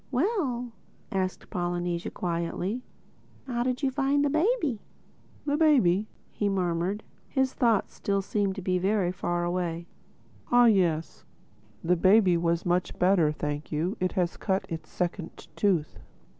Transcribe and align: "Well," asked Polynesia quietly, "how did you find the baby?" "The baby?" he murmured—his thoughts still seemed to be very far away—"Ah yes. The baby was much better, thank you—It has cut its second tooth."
"Well," 0.09 0.71
asked 1.11 1.51
Polynesia 1.51 2.09
quietly, 2.09 2.81
"how 3.45 3.61
did 3.61 3.83
you 3.83 3.91
find 3.91 4.25
the 4.25 4.31
baby?" 4.31 4.79
"The 5.45 5.57
baby?" 5.57 6.07
he 6.31 6.49
murmured—his 6.49 7.53
thoughts 7.53 7.93
still 7.93 8.23
seemed 8.23 8.55
to 8.55 8.63
be 8.63 8.79
very 8.79 9.11
far 9.11 9.43
away—"Ah 9.43 10.65
yes. 10.65 11.23
The 11.83 11.97
baby 11.97 12.35
was 12.35 12.65
much 12.65 12.97
better, 12.97 13.31
thank 13.31 13.71
you—It 13.71 14.13
has 14.13 14.37
cut 14.37 14.65
its 14.69 14.89
second 14.89 15.45
tooth." 15.55 15.99